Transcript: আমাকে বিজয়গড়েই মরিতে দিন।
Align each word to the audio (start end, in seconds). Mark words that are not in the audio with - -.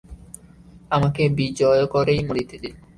আমাকে 0.91 1.23
বিজয়গড়েই 1.29 2.21
মরিতে 2.27 2.57
দিন। 2.63 2.75